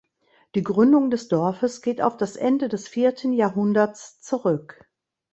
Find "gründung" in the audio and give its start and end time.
0.63-1.11